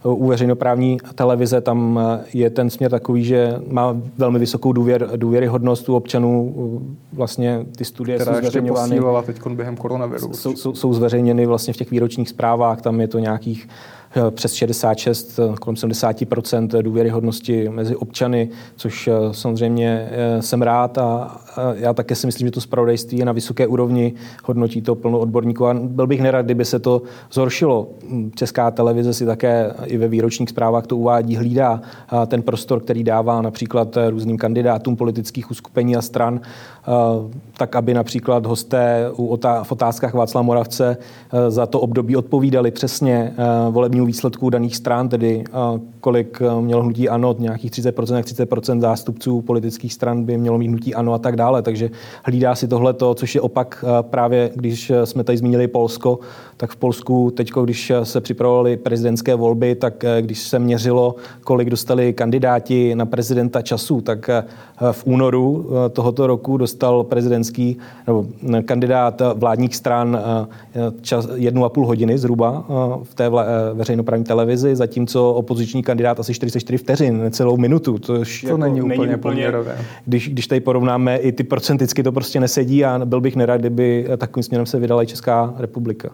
[0.04, 5.88] U veřejnoprávní televize tam eh, je ten směr takový, že má velmi vysokou důvěr, důvěryhodnost
[5.88, 6.54] u občanů.
[7.12, 9.00] Vlastně ty studie Která jsou zveřejňovány.
[9.26, 10.32] teď během koronaviru.
[10.32, 13.68] Jsou, jsou, jsou zveřejněny vlastně v těch výročních zprávách, tam je to nějakých
[14.30, 20.08] přes 66, eh, kolem 70% důvěryhodnosti mezi občany, což eh, samozřejmě
[20.40, 21.40] jsem rád a
[21.74, 25.66] já také si myslím, že to zpravodajství je na vysoké úrovni, hodnotí to plno odborníků
[25.66, 27.88] a byl bych nerad, kdyby se to zhoršilo.
[28.08, 31.80] Hm, Česká televize si také i ve výročních zprávách to uvádí, hlídá
[32.26, 36.40] ten prostor, který dává například různým kandidátům politických uskupení a stran,
[37.56, 39.10] tak aby například hosté
[39.62, 40.96] v otázkách Václava Moravce
[41.48, 43.34] za to období odpovídali přesně
[43.70, 45.44] volební výsledků daných stran, tedy
[46.00, 51.12] kolik mělo hnutí ANO, nějakých 30%, 30% zástupců politických stran by mělo mít hnutí ANO
[51.12, 51.62] a tak dále.
[51.62, 51.90] Takže
[52.24, 56.18] hlídá si tohleto, což je opak právě, když jsme tady zmínili Polsko,
[56.56, 62.12] tak v Polsku teď, když se připravovaly prezidentské volby, tak když se měřilo, kolik dostali
[62.12, 64.30] kandidáti na prezidenta času, tak
[64.92, 68.26] v únoru tohoto roku dostal prezidentský nebo
[68.64, 70.18] kandidát vládních stran
[71.00, 72.64] čas jednu a půl hodiny zhruba
[73.02, 73.30] v té
[73.74, 77.98] veřejnoprávní televizi, zatímco opoziční kandidát asi 44 vteřin, celou minutu.
[77.98, 79.52] To, to jako není úplně, není úplně
[80.06, 84.06] Když, když tady porovnáme i ty procenticky, to prostě nesedí a byl bych nerad, kdyby
[84.16, 86.10] takovým směrem se vydala i Česká republika.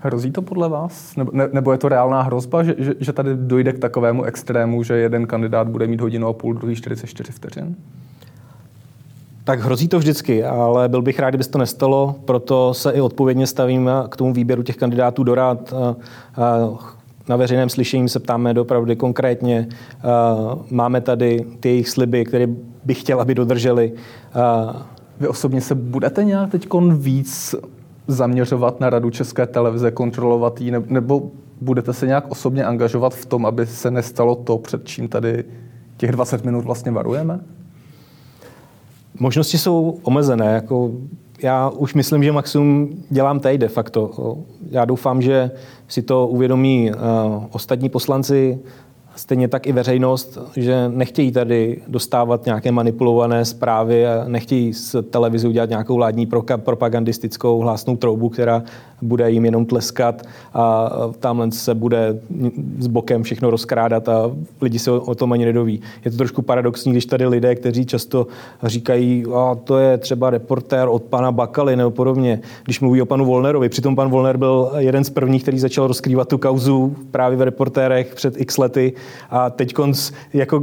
[0.00, 1.16] Hrozí to podle vás?
[1.16, 4.82] Nebo, ne, nebo je to reálná hrozba, že, že, že tady dojde k takovému extrému,
[4.82, 7.76] že jeden kandidát bude mít hodinu a půl, druhý 44 vteřin?
[9.44, 13.46] Tak hrozí to vždycky, ale byl bych rád, kdyby to nestalo, proto se i odpovědně
[13.46, 15.74] stavím k tomu výběru těch kandidátů do rád.
[17.28, 19.68] Na veřejném slyšení se ptáme dopravdy konkrétně.
[20.70, 22.46] Máme tady ty jejich sliby, které
[22.84, 23.92] bych chtěl, aby dodrželi.
[25.20, 27.54] Vy osobně se budete nějak teď víc
[28.06, 33.46] zaměřovat na Radu České televize, kontrolovat ji, nebo budete se nějak osobně angažovat v tom,
[33.46, 35.44] aby se nestalo to, před čím tady
[35.96, 37.40] těch 20 minut vlastně varujeme?
[39.20, 40.54] Možnosti jsou omezené.
[40.54, 40.90] Jako
[41.42, 44.10] já už myslím, že maximum dělám teď de facto.
[44.70, 45.50] Já doufám, že
[45.88, 46.98] si to uvědomí uh,
[47.50, 48.58] ostatní poslanci,
[49.16, 55.48] Stejně tak i veřejnost, že nechtějí tady dostávat nějaké manipulované zprávy a nechtějí z televizi
[55.48, 58.62] udělat nějakou vládní propagandistickou hlásnou troubu, která
[59.02, 60.22] bude jim jenom tleskat
[60.54, 62.20] a tamhle se bude
[62.78, 65.80] s bokem všechno rozkrádat a lidi se o tom ani nedoví.
[66.04, 68.26] Je to trošku paradoxní, když tady lidé, kteří často
[68.62, 73.24] říkají, a to je třeba reportér od pana Bakaly nebo podobně, když mluví o panu
[73.24, 73.68] Volnerovi.
[73.68, 78.14] Přitom pan Volner byl jeden z prvních, který začal rozkrývat tu kauzu právě v reportérech
[78.14, 78.92] před x lety
[79.30, 79.74] a teď
[80.32, 80.62] jako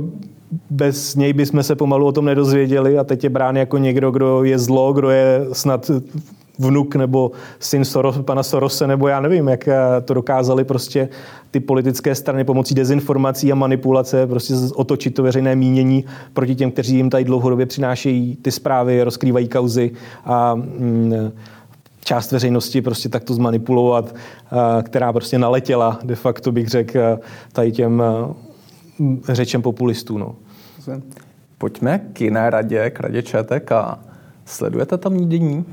[0.69, 4.43] bez něj bychom se pomalu o tom nedozvěděli a teď je brán jako někdo, kdo
[4.43, 5.91] je zlo, kdo je snad
[6.59, 11.09] vnuk nebo syn Soros, pana Sorose, nebo já nevím, jak eh, to dokázali prostě
[11.51, 16.95] ty politické strany pomocí dezinformací a manipulace prostě otočit to veřejné mínění proti těm, kteří
[16.95, 19.91] jim tady dlouhodobě přinášejí ty zprávy, rozkrývají kauzy
[20.25, 21.31] a mm,
[22.09, 27.17] část veřejnosti prostě takto zmanipulovat, eh, která prostě naletěla, de facto bych řekl, eh,
[27.51, 28.03] tady těm
[29.29, 30.17] řečem populistů.
[30.17, 30.35] No.
[31.57, 33.71] Pojďme k jiné radě, k radě ČTK.
[34.45, 35.65] Sledujete tam dění?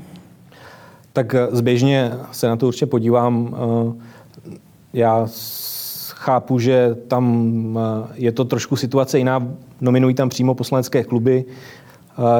[1.13, 3.55] Tak eh, zběžně se na to určitě podívám.
[3.55, 3.93] Eh,
[4.93, 5.27] já
[6.09, 9.47] chápu, že tam eh, je to trošku situace jiná.
[9.81, 11.45] Nominují tam přímo poslanecké kluby.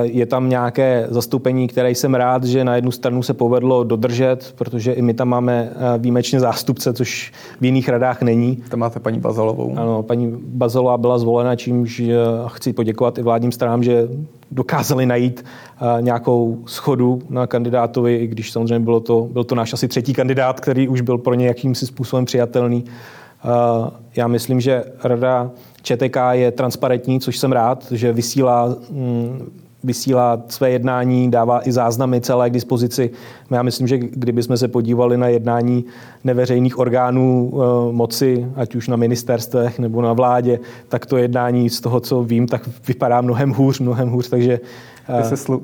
[0.02, 4.94] Je tam nějaké zastoupení, které jsem rád, že na jednu stranu se povedlo dodržet, protože
[4.94, 8.56] i my tam máme výjimečně zástupce, což v jiných radách není.
[8.56, 9.74] Tam máte paní Bazalovou.
[9.78, 12.02] Ano, paní Bazalová byla zvolena, čímž
[12.48, 14.08] chci poděkovat i vládním stranám, že
[14.52, 15.46] dokázali najít
[16.00, 20.60] nějakou schodu na kandidátovi, i když samozřejmě bylo to, byl to náš asi třetí kandidát,
[20.60, 22.86] který už byl pro ně jakýmsi způsobem přijatelný.
[24.16, 29.52] Já myslím, že rada ČTK je transparentní, což jsem rád, že vysílá mm,
[29.88, 33.10] vysílá své jednání, dává i záznamy celé k dispozici.
[33.52, 35.86] Já myslím, že kdybychom se podívali na jednání
[36.24, 41.82] neveřejných orgánů e, moci, ať už na ministerstvech nebo na vládě, tak to jednání z
[41.82, 44.60] toho, co vím, tak vypadá mnohem hůř, mnohem hůř, takže...
[45.08, 45.64] E, se slu,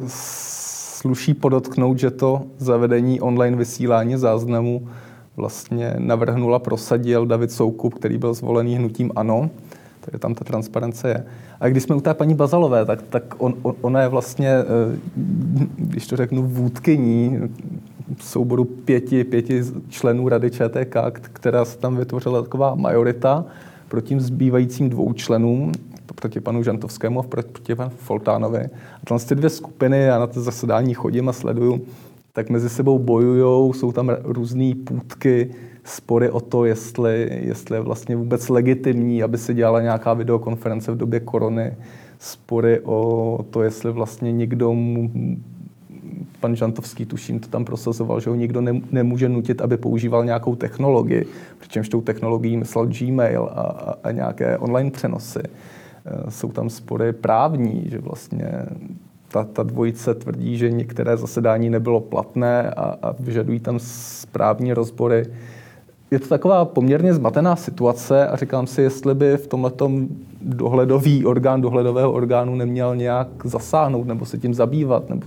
[1.03, 4.87] sluší podotknout, že to zavedení online vysílání záznamů
[5.35, 9.49] vlastně navrhnula, prosadil David Soukup, který byl zvolený hnutím ANO.
[10.05, 11.25] Takže tam ta transparence je.
[11.59, 14.65] A když jsme u té paní Bazalové, tak, tak on, on, ona je vlastně, eh,
[15.77, 17.39] když to řeknu, vůdkyní
[18.19, 23.45] souboru pěti, pěti členů Rady ČTK, která se tam vytvořila taková majorita
[23.87, 25.71] proti zbývajícím dvou členům,
[26.15, 28.59] proti panu Žantovskému a proti panu Foltánovi.
[29.03, 31.81] A tam ty dvě skupiny, já na to zasedání chodím a sleduju,
[32.33, 38.15] tak mezi sebou bojují, jsou tam různé půdky, spory o to, jestli, jestli je vlastně
[38.15, 41.73] vůbec legitimní, aby se dělala nějaká videokonference v době korony,
[42.19, 45.11] spory o to, jestli vlastně někdo mu,
[46.39, 50.55] pan Žantovský, tuším, to tam prosazoval, že ho nikdo ne, nemůže nutit, aby používal nějakou
[50.55, 51.25] technologii,
[51.59, 55.39] přičemž tou technologií myslel Gmail a, a, a nějaké online přenosy.
[55.39, 58.65] E, jsou tam spory právní, že vlastně
[59.27, 65.25] ta, ta dvojice tvrdí, že některé zasedání nebylo platné a, a vyžadují tam správní rozbory
[66.11, 69.71] je to taková poměrně zmatená situace a říkám si, jestli by v tomhle
[70.41, 75.09] dohledový orgán dohledového orgánu neměl nějak zasáhnout nebo se tím zabývat.
[75.09, 75.25] Nebo...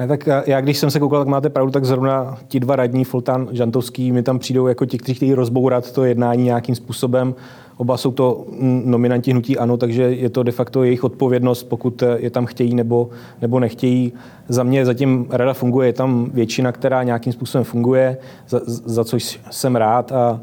[0.00, 3.04] Ne, tak já, když jsem se koukal, tak máte pravdu, tak zrovna ti dva radní,
[3.04, 7.34] Fultán, Žantovský, mi tam přijdou jako ti, kteří chtějí rozbourat to jednání nějakým způsobem.
[7.76, 8.44] Oba jsou to
[8.84, 13.08] nominanti hnutí ANO, takže je to de facto jejich odpovědnost, pokud je tam chtějí nebo,
[13.42, 14.12] nebo nechtějí.
[14.48, 18.16] Za mě zatím rada funguje, je tam většina, která nějakým způsobem funguje,
[18.48, 20.40] za, za což jsem rád a, a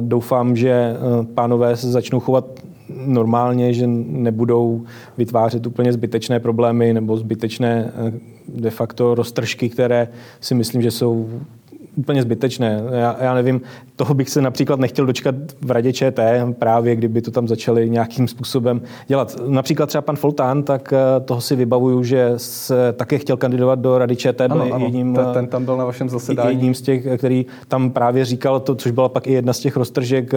[0.00, 0.96] doufám, že e,
[1.34, 2.44] pánové se začnou chovat
[3.06, 4.84] normálně, že nebudou
[5.18, 8.12] vytvářet úplně zbytečné problémy nebo zbytečné e,
[8.48, 10.08] de facto roztržky, které
[10.40, 11.28] si myslím, že jsou
[11.96, 12.82] úplně zbytečné.
[12.90, 13.60] Já, já nevím,
[13.96, 16.18] toho bych se například nechtěl dočkat v radě ČT,
[16.58, 19.36] právě kdyby to tam začali nějakým způsobem dělat.
[19.46, 23.98] Například třeba pan Foltán, tak eh, toho si vybavuju, že se také chtěl kandidovat do
[23.98, 24.50] rady ČT.
[24.50, 26.50] Ano, ano, jedním, ten, ten tam byl na vašem zasedání.
[26.50, 29.76] Jedním z těch, který tam právě říkal to, což byla pak i jedna z těch
[29.76, 30.32] roztržek,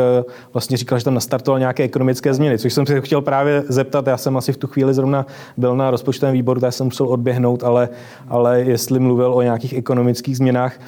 [0.54, 4.08] vlastně říkal, že tam nastartoval nějaké ekonomické změny, což jsem si chtěl právě zeptat.
[4.08, 5.26] Já jsem asi v tu chvíli zrovna
[5.58, 7.90] byl na rozpočtovém výboru, tak jsem musel odběhnout, ale,
[8.28, 10.80] ale jestli mluvil o nějakých ekonomických změnách,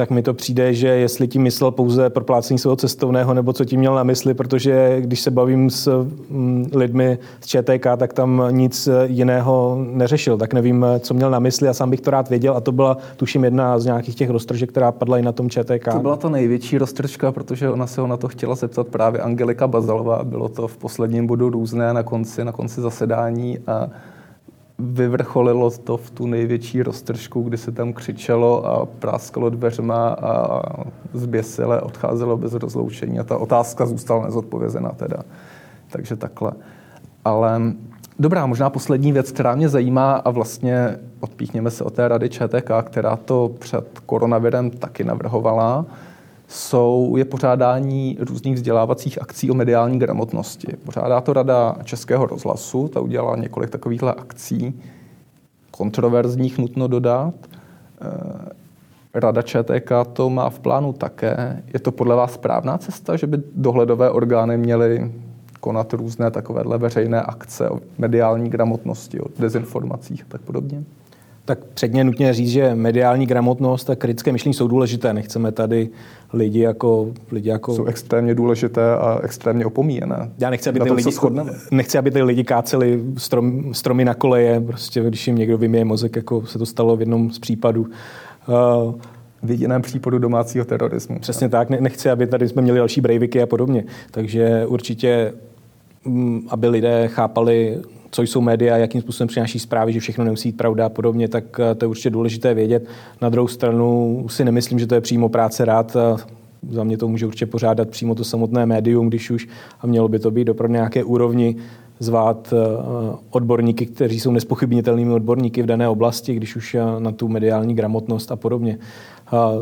[0.00, 3.80] tak mi to přijde, že jestli tím myslel pouze proplácení svého cestovného, nebo co tím
[3.80, 8.88] měl na mysli, protože když se bavím s mm, lidmi z ČTK, tak tam nic
[9.06, 10.38] jiného neřešil.
[10.38, 12.56] Tak nevím, co měl na mysli a sám bych to rád věděl.
[12.56, 15.92] A to byla, tuším, jedna z nějakých těch roztržek, která padla i na tom ČTK.
[15.92, 19.68] To byla to největší roztržka, protože ona se ho na to chtěla zeptat právě Angelika
[19.68, 20.24] Bazalová.
[20.24, 23.88] Bylo to v posledním bodu různé na konci, na konci zasedání a
[24.80, 30.62] vyvrcholilo to v tu největší roztržku, kdy se tam křičelo a práskalo dveřma a
[31.12, 35.22] zběsile odcházelo bez rozloučení a ta otázka zůstala nezodpovězená teda.
[35.90, 36.52] Takže takhle.
[37.24, 37.60] Ale
[38.18, 42.70] dobrá, možná poslední věc, která mě zajímá a vlastně odpíchněme se od té rady ČTK,
[42.84, 45.86] která to před koronavirem taky navrhovala,
[46.50, 50.76] jsou, je pořádání různých vzdělávacích akcí o mediální gramotnosti.
[50.84, 54.80] Pořádá to Rada Českého rozhlasu, ta udělala několik takovýchhle akcí,
[55.70, 57.34] kontroverzních nutno dodat.
[58.00, 58.48] Eh,
[59.14, 61.62] Rada ČTK to má v plánu také.
[61.74, 65.12] Je to podle vás správná cesta, že by dohledové orgány měly
[65.60, 70.84] konat různé takovéhle veřejné akce o mediální gramotnosti, o dezinformacích a tak podobně?
[71.50, 75.12] Tak předně nutně říct, že mediální gramotnost a kritické myšlení jsou důležité.
[75.12, 75.88] Nechceme tady
[76.32, 77.12] lidi jako...
[77.32, 77.74] Lidi jako...
[77.74, 80.30] Jsou extrémně důležité a extrémně opomíjené.
[80.38, 81.10] Já nechci, aby ty, lidi,
[81.70, 86.16] nechci, aby ty lidi káceli strom, stromy na koleje, prostě když jim někdo vyměje mozek,
[86.16, 87.86] jako se to stalo v jednom z případů.
[88.48, 88.94] Uh,
[89.42, 91.18] v jediném případu domácího terorismu.
[91.18, 91.70] Přesně tak.
[91.70, 93.84] Nechci, aby tady jsme měli další brejviky a podobně.
[94.10, 95.32] Takže určitě,
[96.04, 97.78] mm, aby lidé chápali
[98.10, 101.44] co jsou média, jakým způsobem přináší zprávy, že všechno nemusí být pravda a podobně, tak
[101.60, 102.86] eh, to je určitě důležité vědět.
[103.22, 105.96] Na druhou stranu si nemyslím, že to je přímo práce rád.
[106.70, 109.48] Za mě to může určitě pořádat přímo to samotné médium, když už,
[109.80, 111.56] a mělo by to být opravdu nějaké úrovni,
[111.98, 112.56] zvát eh,
[113.30, 118.32] odborníky, kteří jsou nespochybnitelnými odborníky v dané oblasti, když už eh, na tu mediální gramotnost
[118.32, 118.78] a podobně.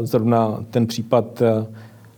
[0.02, 1.42] Zrovna ten případ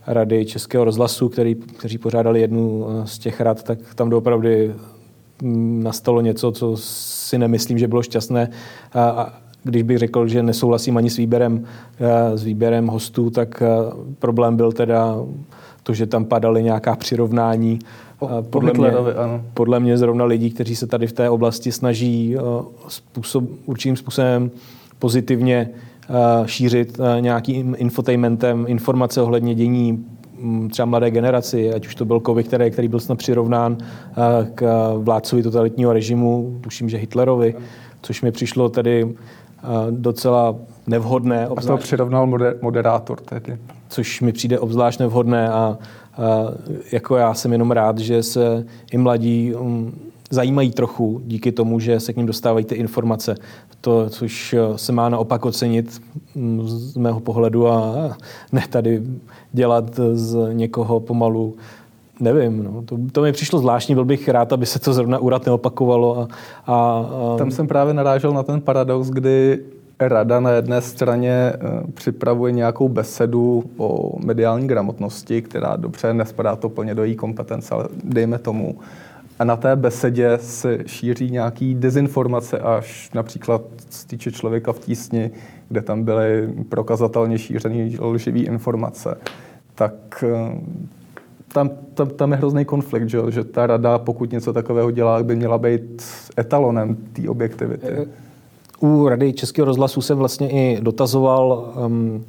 [0.07, 4.73] Rady Českého rozhlasu, který, kteří pořádali jednu z těch rad, tak tam doopravdy
[5.41, 8.49] nastalo něco, co si nemyslím, že bylo šťastné.
[8.93, 11.65] A když bych řekl, že nesouhlasím ani s výběrem,
[12.35, 13.63] s výběrem hostů, tak
[14.19, 15.17] problém byl teda
[15.83, 17.79] to, že tam padaly nějaká přirovnání.
[18.49, 19.41] podle, mě, ano.
[19.53, 22.35] podle mě zrovna lidí, kteří se tady v té oblasti snaží
[22.87, 24.51] způsob, určitým způsobem
[24.99, 25.69] pozitivně
[26.45, 30.05] šířit nějakým infotainmentem informace ohledně dění
[30.69, 34.93] třeba mladé generaci, ať už to byl Kovy, který, který byl snad přirovnán eh, k
[34.97, 37.55] vládcovi totalitního režimu, tuším, že Hitlerovi,
[38.01, 40.55] což mi přišlo tedy eh, docela
[40.87, 41.47] nevhodné.
[41.47, 42.27] A to přirovnal
[42.61, 43.57] moderátor tedy.
[43.89, 45.77] Což mi přijde obzvlášť nevhodné a, a
[46.91, 51.99] jako já jsem jenom rád, že se i mladí um, zajímají trochu díky tomu, že
[51.99, 53.35] se k ním dostávají ty informace.
[53.81, 56.01] To, což eh, se má naopak ocenit
[56.35, 58.11] mm, z mého pohledu a
[58.51, 59.03] ne tady
[59.53, 61.55] dělat z někoho pomalu
[62.19, 62.81] Nevím, no.
[62.85, 66.17] to, to mi přišlo zvláštní, byl bych rád, aby se to zrovna úrad neopakovalo.
[66.17, 66.27] A,
[66.65, 67.37] a, a...
[67.37, 69.59] Tam jsem právě narážel na ten paradox, kdy
[69.99, 71.57] rada na jedné straně eh,
[71.93, 77.85] připravuje nějakou besedu o mediální gramotnosti, která dobře nespadá to plně do její kompetence, ale
[78.03, 78.75] dejme tomu
[79.41, 85.31] a na té besedě se šíří nějaký dezinformace až například z týče člověka v tísni,
[85.69, 89.17] kde tam byly prokazatelně šířené lživé informace,
[89.75, 90.61] tak eh,
[91.53, 95.35] tam, tam, tam je hrozný konflikt, že, že ta rada, pokud něco takového dělá, by
[95.35, 96.03] měla být
[96.39, 98.07] etalonem té objektivity.
[98.79, 102.25] U Rady Českého rozhlasu jsem vlastně i dotazoval um,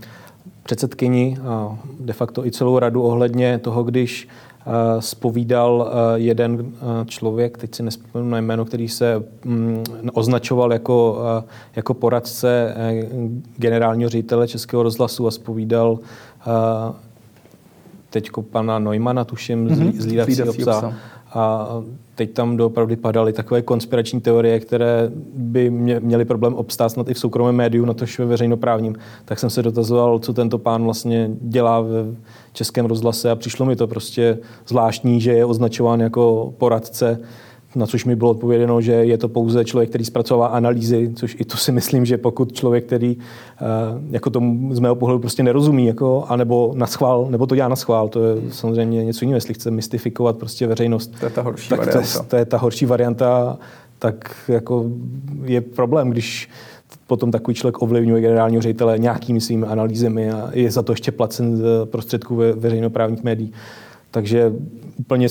[0.63, 4.29] předsedkyni a de facto i celou radu ohledně toho, když
[5.01, 11.19] spovídal eh, jeden eh, člověk, teď si nespomínám na jméno, který se mm, označoval jako,
[11.41, 12.75] eh, jako poradce
[13.57, 15.99] generálního ředitele Českého rozhlasu a spovídal
[18.11, 19.93] teďko pana Neumana, tuším, mm-hmm.
[20.01, 20.95] z Lídacího psa.
[21.35, 21.69] A
[22.15, 27.15] teď tam doopravdy padaly takové konspirační teorie, které by mě, měly problém obstát snad i
[27.15, 28.95] v soukromém médiu, na tož ve veřejnoprávním.
[29.25, 32.17] Tak jsem se dotazoval, co tento pán vlastně dělá v
[32.53, 37.19] českém rozhlase a přišlo mi to prostě zvláštní, že je označován jako poradce
[37.77, 41.45] na což mi bylo odpověděno, že je to pouze člověk, který zpracovává analýzy, což i
[41.45, 43.23] to si myslím, že pokud člověk, který uh,
[44.11, 47.77] jako tomu z mého pohledu prostě nerozumí, jako, anebo na schvál, nebo to dělá na
[47.77, 51.15] schvál, to je samozřejmě něco jiného, jestli chce mystifikovat prostě veřejnost.
[51.21, 52.09] To je ta horší tak varianta.
[52.09, 53.59] To je, to je ta horší varianta,
[53.99, 54.85] tak jako
[55.45, 56.49] je problém, když
[57.07, 61.57] potom takový člověk ovlivňuje generálního ředitele nějakými svými analýzemi a je za to ještě placen
[61.57, 63.53] z prostředků ve veřejnoprávních médií.
[64.13, 64.53] Takže
[64.97, 65.27] úplně,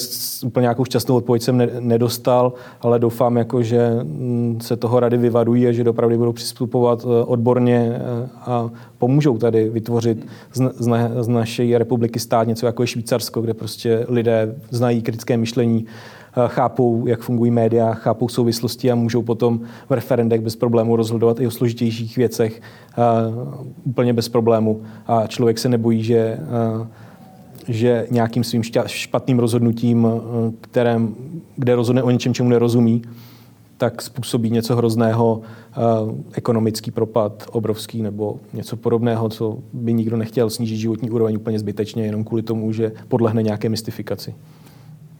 [0.46, 5.18] úplně nějakou šťastnou odpověď jsem ne, nedostal, ale doufám, jako, že mm, se toho rady
[5.18, 11.24] vyvarují a že dopravdy budou přistupovat eh, odborně eh, a pomůžou tady vytvořit z, na,
[11.24, 16.42] z naší republiky stát něco jako je Švýcarsko, kde prostě lidé znají kritické myšlení, eh,
[16.48, 19.60] chápou, jak fungují média, chápou souvislosti a můžou potom
[19.90, 22.62] v referendech bez problému rozhodovat i o složitějších věcech
[23.84, 24.82] úplně bez problému.
[25.08, 26.38] A člověk se nebojí, že
[27.72, 31.16] že nějakým svým špatným rozhodnutím, eh, kterém,
[31.56, 33.02] kde rozhodne o něčem, čemu nerozumí,
[33.78, 35.76] tak způsobí něco hrozného, eh,
[36.34, 42.06] ekonomický propad obrovský nebo něco podobného, co by nikdo nechtěl snížit životní úroveň úplně zbytečně,
[42.06, 44.36] jenom kvůli tomu, že podlehne nějaké mystifikaci.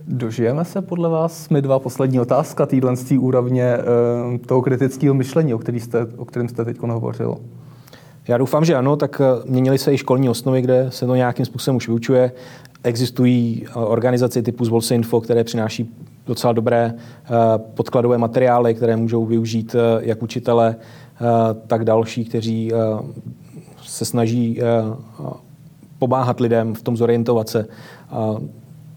[0.08, 5.58] Dožijeme se podle vás, my dva poslední otázka z úrovně eh, toho kritického myšlení, o,
[5.58, 7.38] který jste, o kterém jste teď hovořil?
[8.28, 11.46] Já doufám, že ano, tak eh, měnily se i školní osnovy, kde se to nějakým
[11.46, 12.32] způsobem už vyučuje.
[12.84, 15.96] Existují eh, organizace typu Zvolse Info, které přináší
[16.28, 17.30] docela dobré eh,
[17.74, 20.76] podkladové materiály, které můžou využít jak učitele,
[21.68, 22.72] tak další, kteří
[23.84, 24.60] se snaží
[26.00, 27.66] pomáhat lidem v tom zorientovat se.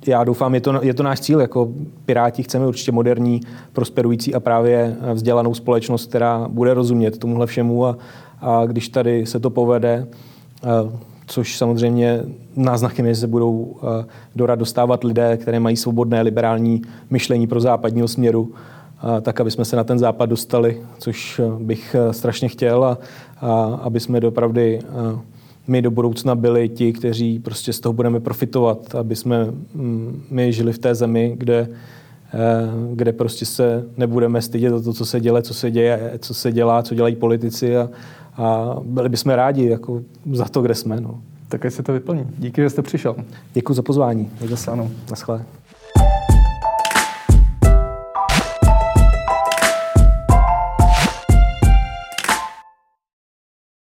[0.06, 1.40] Já doufám, je to, je to náš cíl.
[1.40, 1.72] Jako
[2.06, 3.40] Piráti chceme určitě moderní,
[3.72, 7.96] prosperující a právě vzdělanou společnost, která bude rozumět tomuhle všemu a,
[8.44, 10.06] a když tady se to povede,
[11.26, 12.22] což samozřejmě
[12.56, 13.76] náznakem je, že se budou
[14.36, 18.52] do rad dostávat lidé, které mají svobodné liberální myšlení pro západního směru,
[19.22, 22.98] tak aby jsme se na ten západ dostali, což bych strašně chtěl a,
[23.40, 24.80] a aby jsme dopravdy
[25.66, 30.52] my do budoucna byli ti, kteří prostě z toho budeme profitovat, aby jsme mm, my
[30.52, 31.68] žili v té zemi, kde
[32.92, 36.52] kde prostě se nebudeme stydět o to, co se děje, co se děje, co se
[36.52, 37.88] dělá, co dělají politici a,
[38.36, 41.00] a byli bychom rádi jako za to, kde jsme.
[41.00, 41.20] No.
[41.48, 42.26] Tak se to vyplní.
[42.38, 43.16] Díky, že jste přišel.
[43.54, 44.30] Děkuji za pozvání.
[44.48, 44.90] Zase ano.
[45.10, 45.44] Naschle.